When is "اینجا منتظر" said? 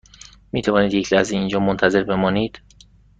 1.37-2.03